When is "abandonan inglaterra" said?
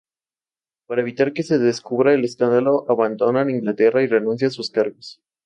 2.89-4.01